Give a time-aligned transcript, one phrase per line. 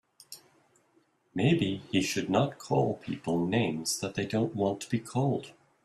[1.35, 5.51] Maybe he should not call people names that they don't want to be called.